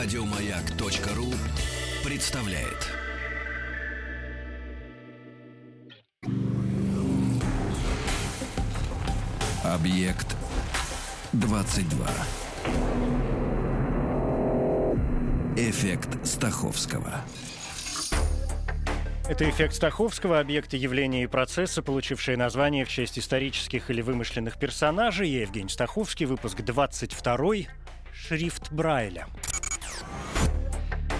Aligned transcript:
Радиомаяк.ру 0.00 1.26
представляет. 2.08 2.88
Объект 9.64 10.36
22. 11.32 12.06
Эффект 15.56 16.24
Стаховского. 16.24 17.24
Это 19.28 19.50
эффект 19.50 19.74
Стаховского, 19.74 20.38
объекты 20.38 20.76
явления 20.76 21.24
и 21.24 21.26
процесса, 21.26 21.82
получившие 21.82 22.36
название 22.36 22.84
в 22.84 22.88
честь 22.88 23.18
исторических 23.18 23.90
или 23.90 24.00
вымышленных 24.00 24.60
персонажей. 24.60 25.28
Я 25.28 25.40
Евгений 25.40 25.68
Стаховский, 25.68 26.26
выпуск 26.26 26.62
22 26.62 27.66
«Шрифт 28.12 28.70
Брайля». 28.70 29.26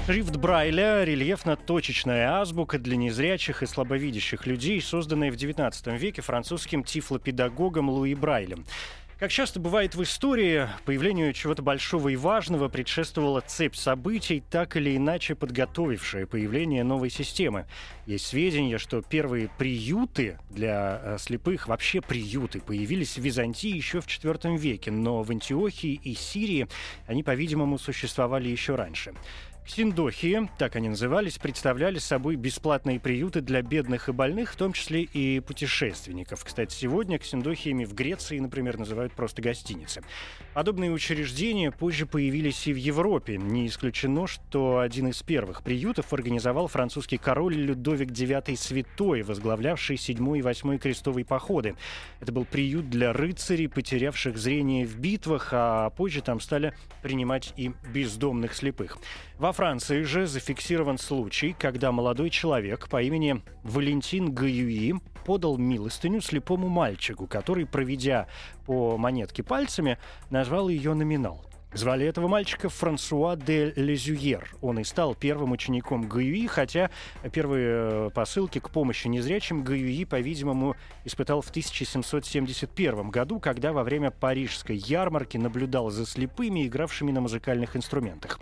Шрифт 0.08 0.36
Брайля– 0.36 1.04
рельефно-точечная 1.04 2.40
азбука 2.40 2.78
для 2.78 2.96
незрячих 2.96 3.62
и 3.62 3.66
слабовидящих 3.66 4.46
людей, 4.46 4.80
созданная 4.80 5.30
в 5.30 5.34
XIX 5.34 5.98
веке 5.98 6.22
французским 6.22 6.82
тифлопедагогом 6.82 7.90
Луи 7.90 8.14
Брайлем. 8.14 8.64
Как 9.18 9.32
часто 9.32 9.58
бывает 9.58 9.96
в 9.96 10.02
истории, 10.04 10.68
появлению 10.84 11.32
чего-то 11.32 11.60
большого 11.60 12.08
и 12.08 12.16
важного 12.16 12.68
предшествовала 12.68 13.40
цепь 13.40 13.74
событий, 13.74 14.44
так 14.48 14.76
или 14.76 14.96
иначе 14.96 15.34
подготовившая 15.34 16.24
появление 16.24 16.84
новой 16.84 17.10
системы. 17.10 17.66
Есть 18.06 18.28
сведения, 18.28 18.78
что 18.78 19.02
первые 19.02 19.50
приюты 19.58 20.38
для 20.50 21.00
э, 21.02 21.16
слепых, 21.18 21.66
вообще 21.66 22.00
приюты, 22.00 22.60
появились 22.60 23.18
в 23.18 23.20
Византии 23.20 23.74
еще 23.74 24.00
в 24.00 24.06
IV 24.06 24.56
веке, 24.56 24.92
но 24.92 25.24
в 25.24 25.30
Антиохии 25.32 26.00
и 26.02 26.14
Сирии 26.14 26.68
они, 27.08 27.24
по-видимому, 27.24 27.76
существовали 27.76 28.48
еще 28.48 28.76
раньше. 28.76 29.14
Синдохии, 29.70 30.48
так 30.56 30.76
они 30.76 30.88
назывались, 30.88 31.38
представляли 31.38 31.98
собой 31.98 32.36
бесплатные 32.36 32.98
приюты 32.98 33.42
для 33.42 33.60
бедных 33.60 34.08
и 34.08 34.12
больных, 34.12 34.52
в 34.52 34.56
том 34.56 34.72
числе 34.72 35.02
и 35.02 35.40
путешественников. 35.40 36.42
Кстати, 36.44 36.74
сегодня 36.74 37.18
ксендохиями 37.18 37.84
в 37.84 37.94
Греции, 37.94 38.38
например, 38.38 38.78
называют 38.78 39.12
просто 39.12 39.42
гостиницы. 39.42 40.02
Подобные 40.54 40.90
учреждения 40.90 41.70
позже 41.70 42.06
появились 42.06 42.66
и 42.66 42.72
в 42.72 42.76
Европе. 42.76 43.36
Не 43.36 43.66
исключено, 43.66 44.26
что 44.26 44.78
один 44.78 45.08
из 45.08 45.22
первых 45.22 45.62
приютов 45.62 46.12
организовал 46.12 46.66
французский 46.66 47.18
король 47.18 47.54
Людовик 47.54 48.10
IX 48.10 48.56
Святой, 48.56 49.22
возглавлявший 49.22 49.98
7 49.98 50.38
и 50.38 50.42
8 50.42 50.78
крестовые 50.78 51.24
походы. 51.24 51.76
Это 52.20 52.32
был 52.32 52.46
приют 52.46 52.88
для 52.88 53.12
рыцарей, 53.12 53.68
потерявших 53.68 54.38
зрение 54.38 54.86
в 54.86 54.98
битвах, 54.98 55.50
а 55.52 55.90
позже 55.90 56.22
там 56.22 56.40
стали 56.40 56.72
принимать 57.02 57.52
и 57.56 57.72
бездомных 57.92 58.54
слепых. 58.54 58.98
Во 59.38 59.52
Франции 59.58 60.02
же 60.04 60.28
зафиксирован 60.28 60.98
случай, 60.98 61.52
когда 61.58 61.90
молодой 61.90 62.30
человек 62.30 62.88
по 62.88 63.02
имени 63.02 63.42
Валентин 63.64 64.32
Гаюи 64.32 64.94
подал 65.26 65.58
милостыню 65.58 66.20
слепому 66.20 66.68
мальчику, 66.68 67.26
который, 67.26 67.66
проведя 67.66 68.28
по 68.66 68.96
монетке 68.96 69.42
пальцами, 69.42 69.98
назвал 70.30 70.68
ее 70.68 70.94
номинал. 70.94 71.44
Звали 71.72 72.06
этого 72.06 72.28
мальчика 72.28 72.68
Франсуа 72.68 73.34
де 73.34 73.72
Лезюер. 73.74 74.54
Он 74.62 74.78
и 74.78 74.84
стал 74.84 75.16
первым 75.16 75.50
учеником 75.50 76.08
Гаюи, 76.08 76.46
хотя 76.46 76.90
первые 77.32 77.66
э, 77.68 78.10
посылки 78.14 78.60
к 78.60 78.70
помощи 78.70 79.08
незрячим 79.08 79.64
Гаюи, 79.64 80.04
по-видимому, 80.04 80.76
испытал 81.04 81.42
в 81.42 81.50
1771 81.50 83.10
году, 83.10 83.40
когда 83.40 83.72
во 83.72 83.82
время 83.82 84.12
парижской 84.12 84.76
ярмарки 84.76 85.36
наблюдал 85.36 85.90
за 85.90 86.06
слепыми, 86.06 86.64
игравшими 86.64 87.10
на 87.10 87.20
музыкальных 87.20 87.76
инструментах. 87.76 88.38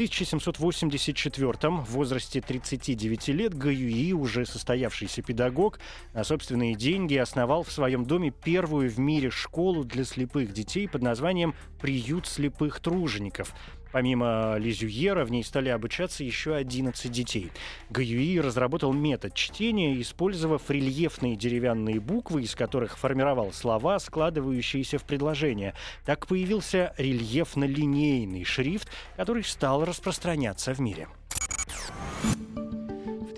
1784 0.00 1.68
в 1.68 1.90
возрасте 1.90 2.40
39 2.40 3.28
лет 3.28 3.52
Гаюи, 3.52 4.14
уже 4.14 4.46
состоявшийся 4.46 5.20
педагог, 5.20 5.78
на 6.14 6.24
собственные 6.24 6.74
деньги 6.74 7.16
основал 7.16 7.64
в 7.64 7.70
своем 7.70 8.06
доме 8.06 8.30
первую 8.30 8.88
в 8.88 8.98
мире 8.98 9.28
школу 9.28 9.84
для 9.84 10.04
слепых 10.04 10.54
детей 10.54 10.88
под 10.88 11.02
названием 11.02 11.54
«Приют 11.82 12.26
слепых 12.26 12.80
тружеников». 12.80 13.52
Помимо 13.92 14.56
Лизюера, 14.58 15.24
в 15.24 15.30
ней 15.30 15.42
стали 15.42 15.68
обучаться 15.68 16.22
еще 16.22 16.54
11 16.54 17.10
детей. 17.10 17.50
Гаюи 17.90 18.38
разработал 18.40 18.92
метод 18.92 19.34
чтения, 19.34 20.00
использовав 20.00 20.70
рельефные 20.70 21.36
деревянные 21.36 22.00
буквы, 22.00 22.42
из 22.42 22.54
которых 22.54 22.96
формировал 22.98 23.52
слова, 23.52 23.98
складывающиеся 23.98 24.98
в 24.98 25.04
предложения. 25.04 25.74
Так 26.04 26.26
появился 26.26 26.94
рельефно-линейный 26.98 28.44
шрифт, 28.44 28.88
который 29.16 29.44
стал 29.44 29.84
распространяться 29.84 30.72
в 30.72 30.80
мире. 30.80 31.08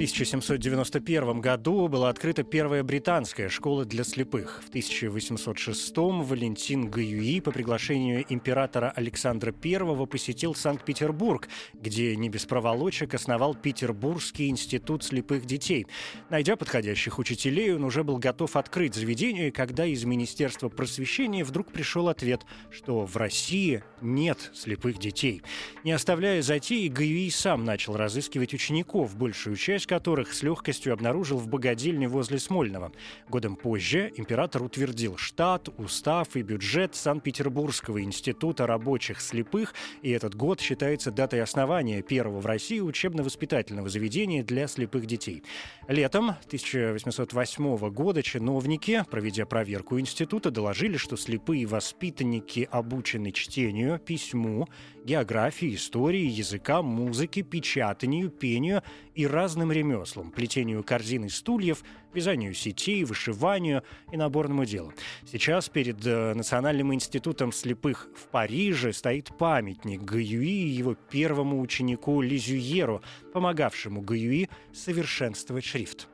1791 0.03 1.41
году 1.41 1.87
была 1.87 2.09
открыта 2.09 2.43
первая 2.43 2.83
британская 2.83 3.49
школа 3.49 3.85
для 3.85 4.03
слепых. 4.03 4.61
В 4.67 4.69
1806 4.71 5.97
Валентин 5.97 6.91
Гаюи 6.91 7.39
по 7.39 7.53
приглашению 7.53 8.25
императора 8.29 8.93
Александра 8.97 9.55
I 9.63 10.07
посетил 10.09 10.57
Санкт-Петербург, 10.57 11.49
где 11.73 12.17
не 12.17 12.31
без 12.31 12.47
проволочек 12.47 13.15
основал 13.15 13.55
Петербургский 13.55 14.49
институт 14.49 15.05
слепых 15.05 15.47
детей. 15.47 15.87
Найдя 16.31 16.57
подходящих 16.57 17.21
учителей, 17.21 17.73
он 17.73 17.85
уже 17.85 18.03
был 18.03 18.19
готов 18.19 18.57
открыть 18.57 18.97
заведение, 18.97 19.53
когда 19.53 19.87
из 19.87 20.05
Министерства 20.05 20.69
просвещения 20.69 21.45
вдруг 21.45 21.71
пришел 21.71 22.09
ответ, 22.09 22.45
что 22.73 23.07
в 23.07 23.17
России 23.17 23.85
нет 24.01 24.51
слепых 24.53 24.99
детей. 24.99 25.43
Не 25.85 25.93
оставляя 25.93 26.43
затеи, 26.43 26.89
Гаюи 26.89 27.31
сам 27.31 27.65
начал 27.65 27.97
разыскивать 27.97 28.53
учеников, 28.53 29.17
большую 29.17 29.55
часть 29.55 29.92
которых 29.93 30.33
с 30.33 30.43
легкостью 30.43 30.95
обнаружил 30.95 31.37
в 31.37 31.49
богадельне 31.49 32.09
возле 32.09 32.39
Смольного. 32.39 32.93
Годом 33.29 33.57
позже 33.57 34.11
император 34.17 34.63
утвердил 34.63 35.19
штат, 35.19 35.69
устав 35.77 36.35
и 36.35 36.41
бюджет 36.41 36.95
Санкт-Петербургского 36.95 38.03
института 38.03 38.67
рабочих 38.67 39.21
слепых, 39.21 39.75
и 40.01 40.09
этот 40.09 40.35
год 40.35 40.63
считается 40.63 41.11
датой 41.11 41.43
основания 41.43 42.01
первого 42.01 42.41
в 42.41 42.47
России 42.47 42.81
учебно-воспитательного 42.81 43.91
заведения 43.91 44.43
для 44.43 44.67
слепых 44.67 45.05
детей. 45.05 45.43
Летом 45.89 46.31
1808 46.47 47.91
года 47.91 48.23
чиновники, 48.23 49.05
проведя 49.11 49.45
проверку 49.45 50.01
института, 50.01 50.51
доложили, 50.51 50.97
что 50.97 51.19
слепые 51.19 51.67
воспитанники 51.67 52.67
обучены 52.71 53.31
чтению, 53.31 53.99
письму, 53.99 54.69
географии, 55.05 55.75
истории, 55.75 56.25
языка, 56.25 56.81
музыке, 56.81 57.43
печатанию, 57.43 58.31
пению 58.31 58.83
и 59.15 59.27
разным 59.27 59.73
ремеслам 59.73 60.31
плетению 60.31 60.83
корзин 60.83 61.25
и 61.25 61.29
стульев, 61.29 61.83
вязанию 62.13 62.55
сетей, 62.55 63.05
вышиванию 63.05 63.83
и 64.11 64.17
наборному 64.17 64.65
делу. 64.65 64.93
Сейчас 65.31 65.69
перед 65.69 66.05
э, 66.07 66.35
Национальным 66.35 66.93
институтом 66.95 67.53
слепых 67.53 68.09
в 68.17 68.29
Париже 68.29 68.93
стоит 68.93 69.37
памятник 69.37 70.03
Гаюи 70.03 70.47
и 70.47 70.69
его 70.69 70.95
первому 70.95 71.61
ученику 71.61 72.21
Лизюеру, 72.21 73.03
помогавшему 73.33 74.01
Гаюи 74.01 74.49
совершенствовать 74.73 75.65
шрифт. 75.65 76.09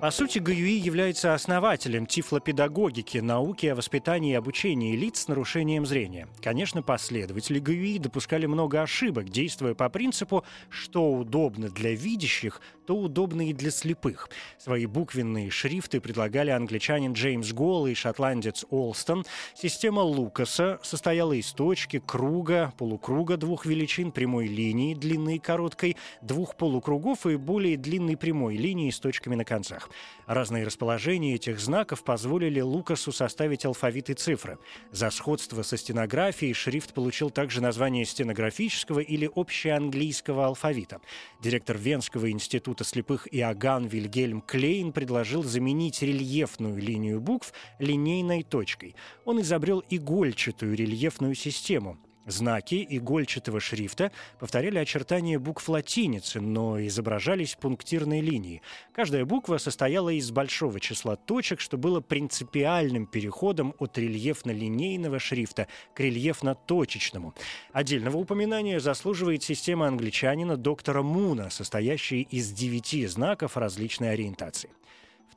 По 0.00 0.10
сути, 0.10 0.38
Гаюи 0.38 0.78
является 0.78 1.32
основателем 1.32 2.04
тифлопедагогики, 2.04 3.16
науки 3.16 3.66
о 3.66 3.74
воспитании 3.74 4.32
и 4.32 4.34
обучении 4.34 4.94
лиц 4.94 5.22
с 5.22 5.28
нарушением 5.28 5.86
зрения. 5.86 6.28
Конечно, 6.42 6.82
последователи 6.82 7.58
Гаюи 7.58 7.98
допускали 7.98 8.44
много 8.44 8.82
ошибок, 8.82 9.30
действуя 9.30 9.74
по 9.74 9.88
принципу 9.88 10.44
«что 10.68 11.10
удобно 11.12 11.70
для 11.70 11.94
видящих, 11.94 12.60
то 12.86 12.94
удобно 12.94 13.48
и 13.48 13.54
для 13.54 13.70
слепых». 13.70 14.28
Свои 14.58 14.84
буквенные 14.84 15.48
шрифты 15.50 16.02
предлагали 16.02 16.50
англичанин 16.50 17.14
Джеймс 17.14 17.52
Голл 17.52 17.86
и 17.86 17.94
шотландец 17.94 18.66
Олстон. 18.68 19.24
Система 19.54 20.00
Лукаса 20.00 20.78
состояла 20.82 21.32
из 21.32 21.50
точки, 21.52 22.02
круга, 22.04 22.74
полукруга 22.76 23.38
двух 23.38 23.64
величин, 23.64 24.12
прямой 24.12 24.46
линии, 24.46 24.94
длинной 24.94 25.36
и 25.36 25.38
короткой, 25.38 25.96
двух 26.20 26.54
полукругов 26.56 27.26
и 27.26 27.36
более 27.36 27.78
длинной 27.78 28.18
прямой 28.18 28.56
линии 28.56 28.90
с 28.90 29.00
точками 29.00 29.36
на 29.36 29.44
концах. 29.44 29.85
Разные 30.26 30.64
расположения 30.64 31.34
этих 31.34 31.60
знаков 31.60 32.02
позволили 32.02 32.60
Лукасу 32.60 33.12
составить 33.12 33.64
алфавит 33.64 34.10
и 34.10 34.14
цифры. 34.14 34.58
За 34.90 35.10
сходство 35.10 35.62
со 35.62 35.76
стенографией 35.76 36.52
шрифт 36.52 36.94
получил 36.94 37.30
также 37.30 37.60
название 37.60 38.04
стенографического 38.04 39.00
или 39.00 39.30
общеанглийского 39.34 40.46
алфавита. 40.46 41.00
Директор 41.40 41.76
Венского 41.76 42.30
института 42.30 42.84
слепых 42.84 43.28
Иоганн 43.30 43.86
Вильгельм 43.86 44.40
Клейн 44.40 44.92
предложил 44.92 45.42
заменить 45.42 46.02
рельефную 46.02 46.78
линию 46.78 47.20
букв 47.20 47.52
линейной 47.78 48.42
точкой. 48.42 48.96
Он 49.24 49.40
изобрел 49.40 49.84
игольчатую 49.88 50.74
рельефную 50.76 51.34
систему. 51.34 51.98
Знаки 52.26 52.84
игольчатого 52.90 53.60
шрифта 53.60 54.10
повторяли 54.40 54.78
очертания 54.78 55.38
букв 55.38 55.68
латиницы, 55.68 56.40
но 56.40 56.84
изображались 56.84 57.54
пунктирной 57.54 58.20
линией. 58.20 58.62
Каждая 58.92 59.24
буква 59.24 59.58
состояла 59.58 60.10
из 60.10 60.32
большого 60.32 60.80
числа 60.80 61.14
точек, 61.14 61.60
что 61.60 61.78
было 61.78 62.00
принципиальным 62.00 63.06
переходом 63.06 63.74
от 63.78 63.96
рельефно-линейного 63.96 65.20
шрифта 65.20 65.68
к 65.94 66.00
рельефно-точечному. 66.00 67.32
Отдельного 67.72 68.16
упоминания 68.16 68.80
заслуживает 68.80 69.44
система 69.44 69.86
англичанина 69.86 70.56
доктора 70.56 71.02
Муна, 71.02 71.48
состоящая 71.50 72.22
из 72.22 72.50
девяти 72.50 73.06
знаков 73.06 73.56
различной 73.56 74.10
ориентации. 74.10 74.70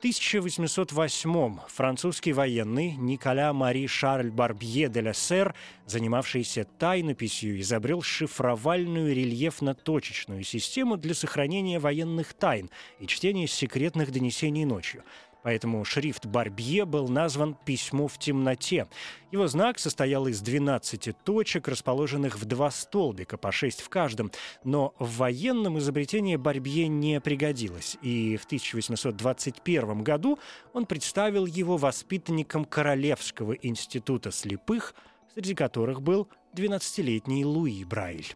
В 0.00 0.02
1808-м 0.02 1.60
французский 1.68 2.32
военный 2.32 2.92
Николя 2.92 3.52
Мари 3.52 3.86
Шарль 3.86 4.30
Барбье 4.30 4.88
де 4.88 5.02
ла 5.02 5.12
Сер, 5.12 5.54
занимавшийся 5.84 6.64
тайнописью, 6.64 7.60
изобрел 7.60 8.00
шифровальную 8.00 9.14
рельефно-точечную 9.14 10.42
систему 10.42 10.96
для 10.96 11.12
сохранения 11.12 11.78
военных 11.78 12.32
тайн 12.32 12.70
и 12.98 13.06
чтения 13.06 13.46
секретных 13.46 14.10
донесений 14.10 14.64
ночью. 14.64 15.04
Поэтому 15.42 15.84
шрифт 15.84 16.26
Барбье 16.26 16.84
был 16.84 17.08
назван 17.08 17.56
«Письмо 17.64 18.08
в 18.08 18.18
темноте». 18.18 18.86
Его 19.32 19.46
знак 19.46 19.78
состоял 19.78 20.26
из 20.26 20.40
12 20.40 21.16
точек, 21.24 21.68
расположенных 21.68 22.38
в 22.38 22.44
два 22.44 22.70
столбика, 22.70 23.36
по 23.36 23.52
6 23.52 23.80
в 23.80 23.88
каждом. 23.88 24.30
Но 24.64 24.94
в 24.98 25.18
военном 25.18 25.78
изобретение 25.78 26.36
Барбье 26.36 26.88
не 26.88 27.20
пригодилось, 27.20 27.96
и 28.02 28.36
в 28.36 28.44
1821 28.44 30.02
году 30.02 30.38
он 30.72 30.86
представил 30.86 31.46
его 31.46 31.76
воспитанникам 31.76 32.64
Королевского 32.64 33.52
института 33.52 34.30
слепых, 34.30 34.94
среди 35.34 35.54
которых 35.54 36.02
был 36.02 36.28
12-летний 36.54 37.44
Луи 37.44 37.84
Брайль. 37.84 38.34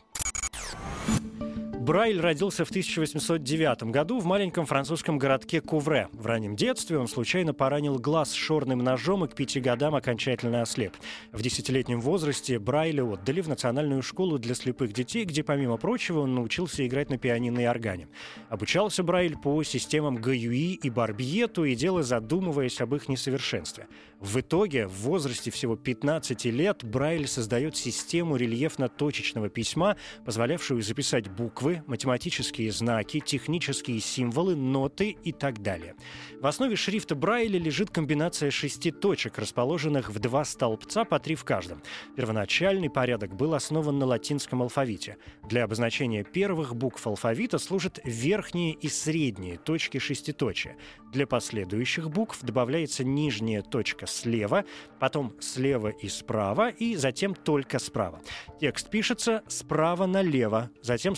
Брайль 1.84 2.18
родился 2.18 2.64
в 2.64 2.70
1809 2.70 3.90
году 3.90 4.18
в 4.18 4.24
маленьком 4.24 4.64
французском 4.64 5.18
городке 5.18 5.60
Кувре. 5.60 6.08
В 6.12 6.24
раннем 6.24 6.56
детстве 6.56 6.96
он 6.96 7.08
случайно 7.08 7.52
поранил 7.52 7.98
глаз 7.98 8.32
шорным 8.32 8.78
ножом 8.78 9.22
и 9.26 9.28
к 9.28 9.34
пяти 9.34 9.60
годам 9.60 9.94
окончательно 9.94 10.62
ослеп. 10.62 10.94
В 11.32 11.42
десятилетнем 11.42 12.00
возрасте 12.00 12.58
Брайля 12.58 13.04
отдали 13.04 13.42
в 13.42 13.50
национальную 13.50 14.00
школу 14.00 14.38
для 14.38 14.54
слепых 14.54 14.94
детей, 14.94 15.26
где, 15.26 15.42
помимо 15.44 15.76
прочего, 15.76 16.20
он 16.20 16.34
научился 16.34 16.86
играть 16.86 17.10
на 17.10 17.18
пианино 17.18 17.60
и 17.60 17.64
органе. 17.64 18.08
Обучался 18.48 19.02
Брайль 19.02 19.36
по 19.36 19.62
системам 19.62 20.16
Гаюи 20.16 20.72
и 20.72 20.88
Барбье, 20.88 21.48
то 21.48 21.66
и 21.66 21.74
дело 21.74 22.02
задумываясь 22.02 22.80
об 22.80 22.94
их 22.94 23.10
несовершенстве. 23.10 23.88
В 24.20 24.40
итоге, 24.40 24.86
в 24.86 25.02
возрасте 25.02 25.50
всего 25.50 25.76
15 25.76 26.46
лет, 26.46 26.82
Брайль 26.82 27.26
создает 27.26 27.76
систему 27.76 28.36
рельефно-точечного 28.36 29.50
письма, 29.50 29.98
позволявшую 30.24 30.80
записать 30.80 31.28
буквы, 31.28 31.73
математические 31.86 32.70
знаки, 32.70 33.20
технические 33.20 34.00
символы, 34.00 34.54
ноты 34.54 35.16
и 35.24 35.32
так 35.32 35.62
далее. 35.62 35.94
В 36.40 36.46
основе 36.46 36.76
шрифта 36.76 37.14
Брайля 37.14 37.58
лежит 37.58 37.90
комбинация 37.90 38.50
шести 38.50 38.90
точек, 38.90 39.38
расположенных 39.38 40.10
в 40.10 40.18
два 40.18 40.44
столбца 40.44 41.04
по 41.04 41.18
три 41.18 41.34
в 41.34 41.44
каждом. 41.44 41.82
Первоначальный 42.16 42.90
порядок 42.90 43.34
был 43.34 43.54
основан 43.54 43.98
на 43.98 44.06
латинском 44.06 44.62
алфавите. 44.62 45.16
Для 45.48 45.64
обозначения 45.64 46.24
первых 46.24 46.76
букв 46.76 47.06
алфавита 47.06 47.58
служат 47.58 47.98
верхние 48.04 48.72
и 48.72 48.88
средние 48.88 49.56
точки 49.58 49.98
шеститочия. 49.98 50.76
Для 51.12 51.26
последующих 51.26 52.10
букв 52.10 52.42
добавляется 52.42 53.04
нижняя 53.04 53.62
точка 53.62 54.06
слева, 54.06 54.64
потом 54.98 55.32
слева 55.40 55.88
и 55.88 56.08
справа, 56.08 56.70
и 56.70 56.96
затем 56.96 57.34
только 57.34 57.78
справа. 57.78 58.20
Текст 58.60 58.90
пишется 58.90 59.42
справа 59.46 60.06
налево, 60.06 60.70
затем 60.82 61.14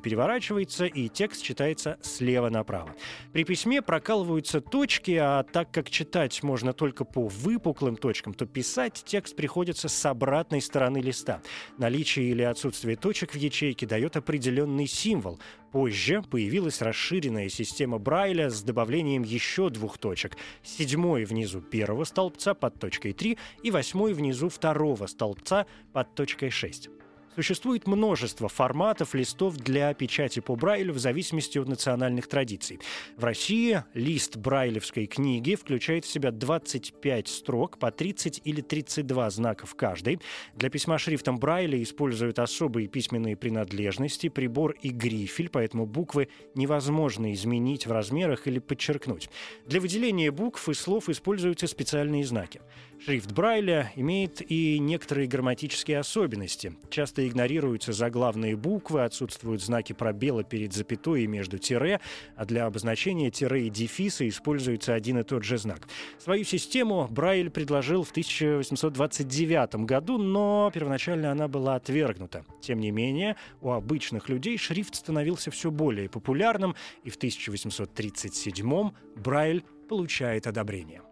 страница 0.00 0.10
переворачивается, 0.10 0.86
и 0.86 1.08
текст 1.08 1.42
читается 1.42 1.98
слева 2.02 2.50
направо. 2.50 2.94
При 3.32 3.44
письме 3.44 3.82
прокалываются 3.82 4.60
точки, 4.60 5.12
а 5.12 5.42
так 5.42 5.70
как 5.70 5.90
читать 5.90 6.42
можно 6.42 6.72
только 6.72 7.04
по 7.04 7.28
выпуклым 7.28 7.96
точкам, 7.96 8.34
то 8.34 8.46
писать 8.46 9.02
текст 9.06 9.36
приходится 9.36 9.88
с 9.88 10.06
обратной 10.06 10.60
стороны 10.60 11.00
листа. 11.00 11.40
Наличие 11.78 12.30
или 12.30 12.42
отсутствие 12.42 12.96
точек 12.96 13.32
в 13.32 13.36
ячейке 13.36 13.86
дает 13.86 14.16
определенный 14.16 14.86
символ. 14.86 15.38
Позже 15.72 16.22
появилась 16.22 16.82
расширенная 16.82 17.48
система 17.48 17.98
Брайля 17.98 18.50
с 18.50 18.62
добавлением 18.62 19.22
еще 19.22 19.70
двух 19.70 19.98
точек. 19.98 20.36
Седьмой 20.62 21.24
внизу 21.24 21.60
первого 21.60 22.04
столбца 22.04 22.54
под 22.54 22.80
точкой 22.80 23.12
3 23.12 23.38
и 23.62 23.70
восьмой 23.70 24.12
внизу 24.12 24.48
второго 24.48 25.06
столбца 25.06 25.66
под 25.92 26.14
точкой 26.14 26.50
6. 26.50 26.99
Существует 27.36 27.86
множество 27.86 28.48
форматов 28.48 29.14
листов 29.14 29.56
для 29.56 29.94
печати 29.94 30.40
по 30.40 30.56
Брайлю 30.56 30.92
в 30.92 30.98
зависимости 30.98 31.58
от 31.58 31.68
национальных 31.68 32.26
традиций. 32.26 32.80
В 33.16 33.24
России 33.24 33.84
лист 33.94 34.36
брайлевской 34.36 35.06
книги 35.06 35.54
включает 35.54 36.04
в 36.04 36.08
себя 36.10 36.32
25 36.32 37.28
строк 37.28 37.78
по 37.78 37.92
30 37.92 38.40
или 38.44 38.60
32 38.60 39.30
знака 39.30 39.66
в 39.66 39.76
каждой. 39.76 40.18
Для 40.56 40.70
письма 40.70 40.98
шрифтом 40.98 41.38
Брайля 41.38 41.80
используют 41.80 42.40
особые 42.40 42.88
письменные 42.88 43.36
принадлежности, 43.36 44.28
прибор 44.28 44.74
и 44.82 44.88
грифель, 44.88 45.50
поэтому 45.50 45.86
буквы 45.86 46.28
невозможно 46.56 47.32
изменить 47.32 47.86
в 47.86 47.92
размерах 47.92 48.48
или 48.48 48.58
подчеркнуть. 48.58 49.30
Для 49.66 49.80
выделения 49.80 50.32
букв 50.32 50.68
и 50.68 50.74
слов 50.74 51.08
используются 51.08 51.68
специальные 51.68 52.24
знаки. 52.24 52.60
Шрифт 53.02 53.32
Брайля 53.32 53.92
имеет 53.96 54.42
и 54.50 54.78
некоторые 54.78 55.26
грамматические 55.26 56.00
особенности. 56.00 56.76
Часто 56.90 57.19
игнорируются 57.26 57.92
заглавные 57.92 58.56
буквы, 58.56 59.04
отсутствуют 59.04 59.62
знаки 59.62 59.92
пробела 59.92 60.44
перед 60.44 60.72
запятой 60.72 61.24
и 61.24 61.26
между 61.26 61.58
тире, 61.58 62.00
а 62.36 62.44
для 62.44 62.66
обозначения 62.66 63.30
тире 63.30 63.66
и 63.66 63.70
дефиса 63.70 64.28
используется 64.28 64.94
один 64.94 65.18
и 65.18 65.22
тот 65.22 65.44
же 65.44 65.58
знак. 65.58 65.88
Свою 66.18 66.44
систему 66.44 67.06
Брайль 67.10 67.50
предложил 67.50 68.04
в 68.04 68.10
1829 68.10 69.74
году, 69.86 70.18
но 70.18 70.70
первоначально 70.72 71.32
она 71.32 71.48
была 71.48 71.76
отвергнута. 71.76 72.44
Тем 72.60 72.80
не 72.80 72.90
менее, 72.90 73.36
у 73.60 73.70
обычных 73.70 74.28
людей 74.28 74.58
шрифт 74.58 74.94
становился 74.94 75.50
все 75.50 75.70
более 75.70 76.08
популярным, 76.08 76.74
и 77.04 77.10
в 77.10 77.16
1837 77.16 78.90
Брайль 79.16 79.64
получает 79.88 80.46
одобрение. 80.46 81.02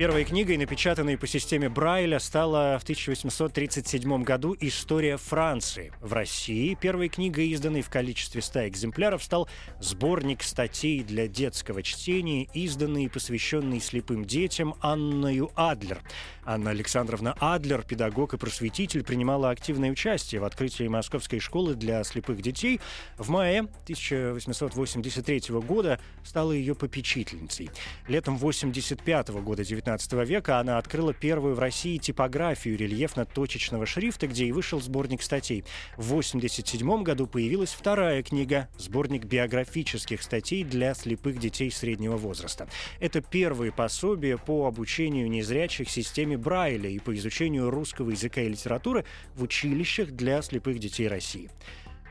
Первой 0.00 0.24
книгой, 0.24 0.56
напечатанной 0.56 1.18
по 1.18 1.26
системе 1.26 1.68
Брайля, 1.68 2.20
стала 2.20 2.78
в 2.78 2.84
1837 2.84 4.22
году 4.22 4.56
«История 4.58 5.18
Франции». 5.18 5.92
В 6.00 6.14
России 6.14 6.74
первой 6.74 7.10
книгой, 7.10 7.48
изданной 7.48 7.82
в 7.82 7.90
количестве 7.90 8.40
100 8.40 8.68
экземпляров, 8.68 9.22
стал 9.22 9.46
сборник 9.78 10.42
статей 10.42 11.02
для 11.02 11.28
детского 11.28 11.82
чтения, 11.82 12.48
изданный 12.54 13.04
и 13.04 13.08
посвященный 13.10 13.78
слепым 13.78 14.24
детям 14.24 14.74
Анною 14.80 15.50
Адлер. 15.54 16.00
Анна 16.46 16.70
Александровна 16.70 17.36
Адлер, 17.38 17.82
педагог 17.82 18.32
и 18.32 18.38
просветитель, 18.38 19.04
принимала 19.04 19.50
активное 19.50 19.90
участие 19.90 20.40
в 20.40 20.44
открытии 20.44 20.88
Московской 20.88 21.40
школы 21.40 21.74
для 21.74 22.02
слепых 22.04 22.40
детей. 22.40 22.80
В 23.18 23.28
мае 23.28 23.60
1883 23.84 25.42
года 25.60 26.00
стала 26.24 26.52
ее 26.52 26.74
попечительницей. 26.74 27.68
Летом 28.08 28.38
85 28.38 29.28
года 29.28 29.62
19 29.62 29.89
XIX 29.94 30.24
века 30.24 30.58
она 30.58 30.78
открыла 30.78 31.12
первую 31.12 31.54
в 31.54 31.58
России 31.58 31.98
типографию 31.98 32.76
рельефно-точечного 32.76 33.86
шрифта, 33.86 34.26
где 34.26 34.46
и 34.46 34.52
вышел 34.52 34.80
сборник 34.80 35.22
статей. 35.22 35.64
В 35.96 36.12
1987 36.12 37.02
году 37.02 37.26
появилась 37.26 37.72
вторая 37.72 38.22
книга– 38.22 38.68
сборник 38.78 39.24
биографических 39.24 40.22
статей 40.22 40.64
для 40.64 40.94
слепых 40.94 41.38
детей 41.38 41.70
среднего 41.70 42.16
возраста. 42.16 42.68
Это 43.00 43.20
первые 43.20 43.72
пособия 43.72 44.36
по 44.38 44.66
обучению 44.66 45.30
незрячих 45.30 45.90
системе 45.90 46.36
Брайля 46.36 46.88
и 46.88 46.98
по 46.98 47.14
изучению 47.16 47.70
русского 47.70 48.10
языка 48.10 48.42
и 48.42 48.48
литературы 48.48 49.04
в 49.34 49.42
училищах 49.42 50.10
для 50.10 50.42
слепых 50.42 50.78
детей 50.78 51.08
России. 51.08 51.50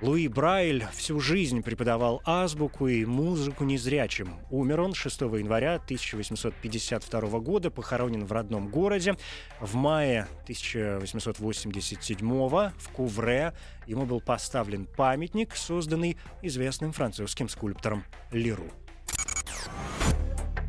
Луи 0.02 0.30
Брайль 0.30 0.86
всю 0.94 1.20
жизнь 1.20 1.62
преподавал 1.62 2.22
азбуку 2.24 2.88
и 2.88 3.04
музыку 3.04 3.66
незрячим. 3.66 4.36
Умер 4.50 4.80
он 4.80 4.94
6 4.94 5.22
января 5.22 5.76
1852 5.76 7.40
года, 7.40 7.70
похоронен 7.70 8.26
в 8.26 8.32
родном 8.32 8.70
городе. 8.70 9.18
В 9.60 9.76
мае 9.76 10.28
1887 10.44 12.18
в 12.30 12.90
Кувре 12.94 13.54
ему 13.88 14.06
был 14.06 14.22
поставлен 14.22 14.86
памятник, 14.86 15.54
созданный 15.56 16.18
известным 16.42 16.94
французским 16.94 17.50
скульптором 17.50 18.06
Леру. 18.32 18.72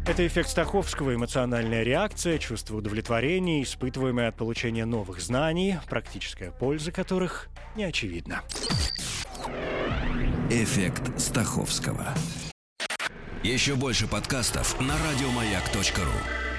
Это 0.08 0.26
эффект 0.26 0.49
Стаховского, 0.49 1.14
эмоциональная 1.14 1.84
реакция, 1.84 2.38
чувство 2.38 2.78
удовлетворения, 2.78 3.62
испытываемое 3.62 4.30
от 4.30 4.37
получения 4.37 4.84
новых 4.87 5.20
знаний, 5.20 5.76
практическая 5.88 6.50
польза 6.50 6.90
которых 6.90 7.49
не 7.76 7.84
очевидна. 7.84 8.42
Эффект 10.52 11.12
Стаховского. 11.16 12.09
Еще 13.45 13.76
больше 13.76 14.09
подкастов 14.09 14.80
на 14.80 14.95
радиомаяк.ру. 14.99 16.50